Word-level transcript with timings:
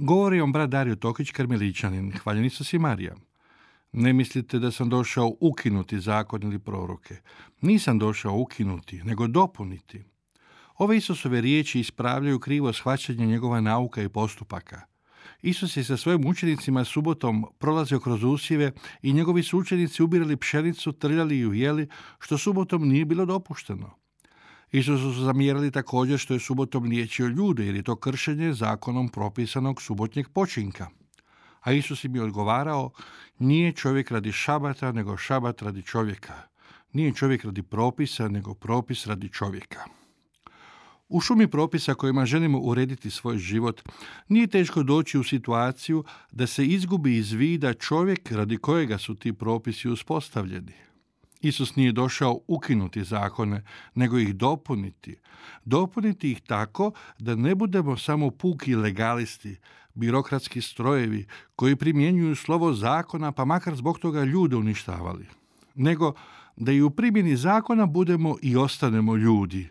Govori 0.00 0.40
on 0.40 0.52
brat 0.52 0.70
Dario 0.70 0.96
Tokić, 0.96 1.30
karmeličanin, 1.30 2.12
hvaljeni 2.12 2.50
si 2.50 2.78
Marija. 2.78 3.14
Ne 3.92 4.12
mislite 4.12 4.58
da 4.58 4.70
sam 4.70 4.88
došao 4.88 5.32
ukinuti 5.40 6.00
zakon 6.00 6.42
ili 6.42 6.58
proroke. 6.58 7.16
Nisam 7.60 7.98
došao 7.98 8.38
ukinuti, 8.38 9.02
nego 9.04 9.26
dopuniti. 9.26 10.04
Ove 10.76 10.96
Isusove 10.96 11.40
riječi 11.40 11.80
ispravljaju 11.80 12.38
krivo 12.38 12.72
shvaćanje 12.72 13.26
njegova 13.26 13.60
nauka 13.60 14.02
i 14.02 14.08
postupaka. 14.08 14.80
Isus 15.42 15.76
je 15.76 15.84
sa 15.84 15.96
svojim 15.96 16.26
učenicima 16.26 16.84
subotom 16.84 17.44
prolazio 17.58 18.00
kroz 18.00 18.24
usjeve 18.24 18.72
i 19.02 19.12
njegovi 19.12 19.42
su 19.42 19.58
učenici 19.58 20.02
ubirali 20.02 20.36
pšenicu, 20.36 20.92
trljali 20.92 21.38
i 21.38 21.46
ujeli, 21.46 21.88
što 22.18 22.38
subotom 22.38 22.88
nije 22.88 23.04
bilo 23.04 23.26
dopušteno. 23.26 23.90
Isusu 24.72 25.12
su 25.14 25.24
zamjerili 25.24 25.70
također 25.70 26.18
što 26.18 26.34
je 26.34 26.40
subotom 26.40 26.84
liječio 26.84 27.26
ljude, 27.26 27.66
jer 27.66 27.74
je 27.74 27.82
to 27.82 27.96
kršenje 27.96 28.52
zakonom 28.52 29.08
propisanog 29.08 29.82
subotnjeg 29.82 30.28
počinka. 30.28 30.88
A 31.60 31.72
Isus 31.72 32.04
im 32.04 32.16
je 32.16 32.22
odgovarao, 32.22 32.90
nije 33.38 33.72
čovjek 33.72 34.10
radi 34.10 34.32
šabata, 34.32 34.92
nego 34.92 35.16
šabat 35.16 35.62
radi 35.62 35.82
čovjeka. 35.82 36.34
Nije 36.92 37.14
čovjek 37.14 37.44
radi 37.44 37.62
propisa, 37.62 38.28
nego 38.28 38.54
propis 38.54 39.06
radi 39.06 39.28
čovjeka. 39.28 39.84
U 41.08 41.20
šumi 41.20 41.46
propisa 41.48 41.94
kojima 41.94 42.26
želimo 42.26 42.58
urediti 42.58 43.10
svoj 43.10 43.38
život, 43.38 43.82
nije 44.28 44.46
teško 44.46 44.82
doći 44.82 45.18
u 45.18 45.24
situaciju 45.24 46.04
da 46.32 46.46
se 46.46 46.66
izgubi 46.66 47.16
iz 47.16 47.32
vida 47.32 47.74
čovjek 47.74 48.32
radi 48.32 48.56
kojega 48.56 48.98
su 48.98 49.14
ti 49.14 49.32
propisi 49.32 49.88
uspostavljeni. 49.88 50.87
Isus 51.40 51.76
nije 51.76 51.92
došao 51.92 52.40
ukinuti 52.46 53.04
zakone, 53.04 53.64
nego 53.94 54.18
ih 54.18 54.34
dopuniti. 54.34 55.16
Dopuniti 55.64 56.32
ih 56.32 56.40
tako 56.40 56.92
da 57.18 57.34
ne 57.34 57.54
budemo 57.54 57.96
samo 57.96 58.30
puki 58.30 58.74
legalisti, 58.74 59.56
birokratski 59.94 60.60
strojevi 60.60 61.26
koji 61.56 61.76
primjenjuju 61.76 62.36
slovo 62.36 62.72
zakona 62.72 63.32
pa 63.32 63.44
makar 63.44 63.74
zbog 63.74 63.98
toga 63.98 64.24
ljude 64.24 64.56
uništavali. 64.56 65.26
Nego 65.74 66.14
da 66.56 66.72
i 66.72 66.82
u 66.82 66.90
primjeni 66.90 67.36
zakona 67.36 67.86
budemo 67.86 68.36
i 68.42 68.56
ostanemo 68.56 69.16
ljudi, 69.16 69.68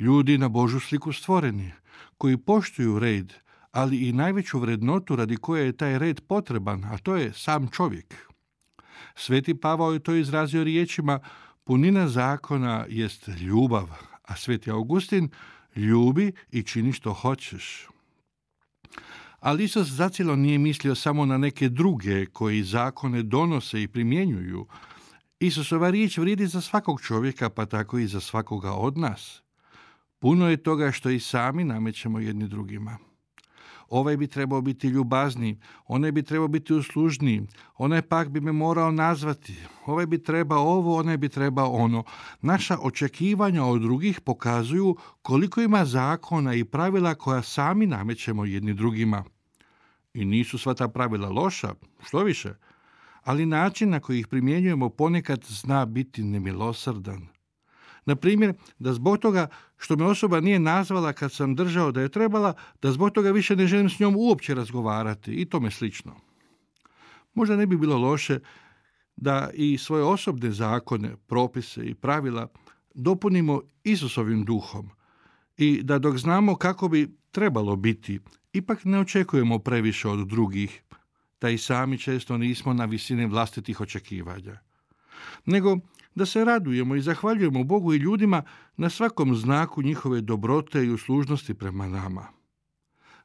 ljudi 0.00 0.38
na 0.38 0.48
Božu 0.48 0.80
sliku 0.80 1.12
stvoreni, 1.12 1.72
koji 2.18 2.36
poštuju 2.36 2.98
red, 2.98 3.32
ali 3.72 4.08
i 4.08 4.12
najveću 4.12 4.58
vrednotu 4.58 5.16
radi 5.16 5.36
koje 5.36 5.66
je 5.66 5.76
taj 5.76 5.98
red 5.98 6.20
potreban, 6.20 6.84
a 6.84 6.98
to 6.98 7.16
je 7.16 7.32
sam 7.32 7.68
čovjek. 7.68 8.29
Sveti 9.14 9.54
Pavao 9.54 9.92
je 9.92 9.98
to 9.98 10.14
izrazio 10.14 10.64
riječima 10.64 11.20
punina 11.64 12.08
zakona 12.08 12.86
jest 12.88 13.28
ljubav, 13.28 13.88
a 14.22 14.36
Sveti 14.36 14.70
Augustin 14.70 15.28
ljubi 15.76 16.32
i 16.50 16.62
čini 16.62 16.92
što 16.92 17.12
hoćeš. 17.12 17.86
Ali 19.40 19.64
Isus 19.64 19.88
zacijelo 19.88 20.36
nije 20.36 20.58
mislio 20.58 20.94
samo 20.94 21.26
na 21.26 21.38
neke 21.38 21.68
druge 21.68 22.26
koji 22.26 22.62
zakone 22.62 23.22
donose 23.22 23.82
i 23.82 23.88
primjenjuju. 23.88 24.66
Isusova 25.40 25.90
riječ 25.90 26.18
vrijedi 26.18 26.46
za 26.46 26.60
svakog 26.60 27.00
čovjeka, 27.00 27.50
pa 27.50 27.66
tako 27.66 27.98
i 27.98 28.06
za 28.06 28.20
svakoga 28.20 28.72
od 28.72 28.98
nas. 28.98 29.42
Puno 30.18 30.48
je 30.48 30.56
toga 30.56 30.92
što 30.92 31.10
i 31.10 31.20
sami 31.20 31.64
namećemo 31.64 32.20
jedni 32.20 32.48
drugima 32.48 32.98
ovaj 33.90 34.16
bi 34.16 34.26
trebao 34.26 34.60
biti 34.60 34.88
ljubazniji, 34.88 35.58
onaj 35.86 36.12
bi 36.12 36.22
trebao 36.22 36.48
biti 36.48 36.74
uslužniji, 36.74 37.42
onaj 37.78 38.02
pak 38.02 38.28
bi 38.28 38.40
me 38.40 38.52
morao 38.52 38.90
nazvati, 38.90 39.54
ovaj 39.86 40.06
bi 40.06 40.22
trebao 40.22 40.62
ovo, 40.62 40.98
onaj 40.98 41.16
bi 41.16 41.28
trebao 41.28 41.72
ono. 41.72 42.04
Naša 42.42 42.78
očekivanja 42.82 43.64
od 43.64 43.80
drugih 43.80 44.20
pokazuju 44.20 44.96
koliko 45.22 45.60
ima 45.60 45.84
zakona 45.84 46.54
i 46.54 46.64
pravila 46.64 47.14
koja 47.14 47.42
sami 47.42 47.86
namećemo 47.86 48.44
jedni 48.44 48.74
drugima. 48.74 49.24
I 50.14 50.24
nisu 50.24 50.58
sva 50.58 50.74
ta 50.74 50.88
pravila 50.88 51.28
loša, 51.28 51.74
što 52.06 52.24
više, 52.24 52.54
ali 53.22 53.46
način 53.46 53.90
na 53.90 54.00
koji 54.00 54.18
ih 54.18 54.26
primjenjujemo 54.26 54.88
ponekad 54.88 55.44
zna 55.44 55.86
biti 55.86 56.22
nemilosrdan. 56.22 57.39
Na 58.10 58.16
primjer, 58.16 58.54
da 58.78 58.92
zbog 58.92 59.18
toga 59.18 59.46
što 59.76 59.96
me 59.96 60.04
osoba 60.04 60.40
nije 60.40 60.58
nazvala 60.58 61.12
kad 61.12 61.32
sam 61.32 61.54
držao 61.54 61.92
da 61.92 62.00
je 62.00 62.08
trebala, 62.08 62.54
da 62.82 62.92
zbog 62.92 63.10
toga 63.10 63.30
više 63.30 63.56
ne 63.56 63.66
želim 63.66 63.90
s 63.90 64.00
njom 64.00 64.16
uopće 64.16 64.54
razgovarati 64.54 65.32
i 65.32 65.44
tome 65.44 65.70
slično. 65.70 66.16
Možda 67.34 67.56
ne 67.56 67.66
bi 67.66 67.76
bilo 67.76 67.98
loše 67.98 68.38
da 69.16 69.50
i 69.54 69.78
svoje 69.78 70.04
osobne 70.04 70.50
zakone, 70.50 71.16
propise 71.26 71.84
i 71.84 71.94
pravila 71.94 72.48
dopunimo 72.94 73.60
Isusovim 73.84 74.44
duhom 74.44 74.90
i 75.56 75.82
da 75.82 75.98
dok 75.98 76.18
znamo 76.18 76.56
kako 76.56 76.88
bi 76.88 77.14
trebalo 77.30 77.76
biti, 77.76 78.18
ipak 78.52 78.84
ne 78.84 78.98
očekujemo 79.00 79.58
previše 79.58 80.08
od 80.08 80.26
drugih, 80.28 80.82
da 81.40 81.50
i 81.50 81.58
sami 81.58 81.98
često 81.98 82.38
nismo 82.38 82.74
na 82.74 82.84
visini 82.84 83.26
vlastitih 83.26 83.80
očekivanja. 83.80 84.58
Nego 85.46 85.78
da 86.14 86.26
se 86.26 86.44
radujemo 86.44 86.94
i 86.94 87.00
zahvaljujemo 87.00 87.64
Bogu 87.64 87.94
i 87.94 87.96
ljudima 87.96 88.42
na 88.76 88.90
svakom 88.90 89.36
znaku 89.36 89.82
njihove 89.82 90.20
dobrote 90.20 90.84
i 90.84 90.90
uslužnosti 90.90 91.54
prema 91.54 91.88
nama. 91.88 92.26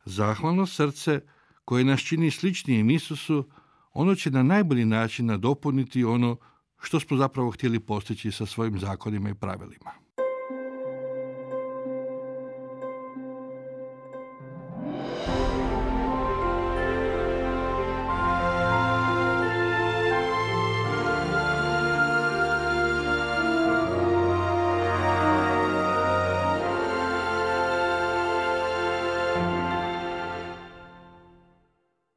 Zahvalno 0.06 0.66
srce 0.66 1.22
koje 1.66 1.84
nas 1.84 2.00
čini 2.00 2.32
sličnijim 2.32 2.90
Isusu, 2.90 3.50
ono 3.94 4.16
će 4.16 4.32
na 4.32 4.44
najbolji 4.44 4.86
način 4.86 5.26
nadopuniti 5.26 6.04
ono 6.04 6.38
što 6.82 7.00
smo 7.00 7.18
zapravo 7.18 7.52
htjeli 7.52 7.80
postići 7.80 8.32
sa 8.32 8.46
svojim 8.46 8.80
zakonima 8.80 9.30
i 9.30 9.34
pravilima. 9.34 10.05